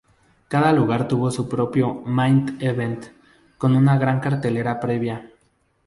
[0.47, 3.05] Cada lugar tuvo su propio "main event"
[3.59, 5.29] con una gran cartelera previa.